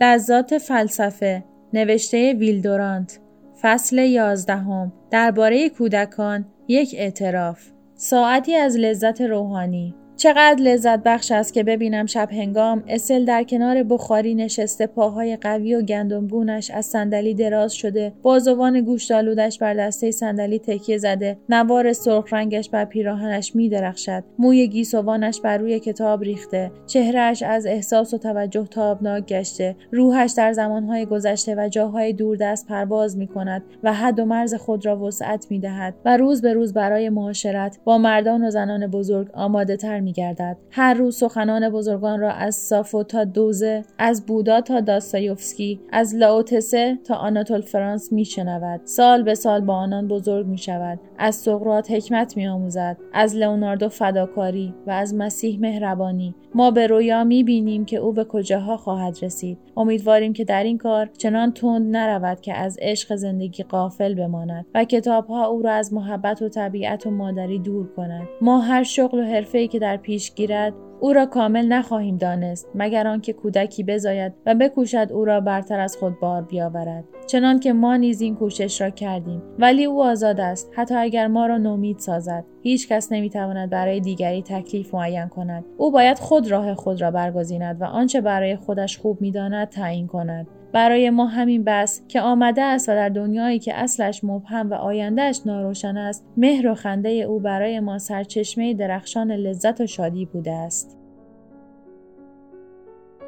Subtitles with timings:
[0.00, 3.20] لذات فلسفه نوشته ویلدورانت
[3.62, 4.92] فصل یازدهم.
[5.10, 7.60] درباره کودکان یک اعتراف.
[7.94, 9.94] ساعتی از لذت روحانی.
[10.18, 15.74] چقدر لذت بخش است که ببینم شب هنگام اسل در کنار بخاری نشسته پاهای قوی
[15.74, 22.32] و گندمگونش از صندلی دراز شده بازوان گوشتالودش بر دسته صندلی تکیه زده نوار سرخ
[22.32, 28.18] رنگش بر پیراهنش می درخشد موی گیسوانش بر روی کتاب ریخته چهرهش از احساس و
[28.18, 34.18] توجه تابناک گشته روحش در زمانهای گذشته و جاهای دوردست پرواز می کند و حد
[34.18, 38.44] و مرز خود را وسعت می دهد و روز به روز برای معاشرت با مردان
[38.44, 40.56] و زنان بزرگ آماده تر گردد.
[40.70, 46.98] هر روز سخنان بزرگان را از سافو تا دوزه از بودا تا داستایوفسکی از لاوتسه
[47.04, 48.80] تا آناتول فرانس میشنود.
[48.84, 53.88] سال به سال با آنان بزرگ می شود از سقراط حکمت می آموزد از لئوناردو
[53.88, 56.34] فداکاری و از مسیح مهربانی.
[56.54, 59.58] ما به رویا می بینیم که او به کجاها خواهد رسید.
[59.76, 64.84] امیدواریم که در این کار چنان تند نرود که از عشق زندگی قافل بماند و
[64.84, 68.28] کتابها او را از محبت و طبیعت و مادری دور کند.
[68.40, 73.06] ما هر شغل و حرفه‌ای که در پیش گیرد او را کامل نخواهیم دانست مگر
[73.06, 77.04] آنکه کودکی بزاید و بکوشد او را برتر از خود بار بیاورد.
[77.26, 81.46] چنان که ما نیز این کوشش را کردیم ولی او آزاد است حتی اگر ما
[81.46, 82.44] را نومید سازد.
[82.62, 85.64] هیچ کس نمی‌تواند برای دیگری تکلیف معین کند.
[85.76, 90.46] او باید خود راه خود را برگزیند و آنچه برای خودش خوب می‌داند تعیین کند.
[90.72, 95.40] برای ما همین بس که آمده است و در دنیایی که اصلش مبهم و آیندهش
[95.46, 100.98] ناروشن است مهر و خنده او برای ما سرچشمه درخشان لذت و شادی بوده است.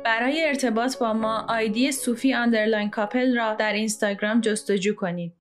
[0.04, 5.39] برای ارتباط با ما آیدی صوفی underline کاپل را در اینستاگرام جستجو کنید.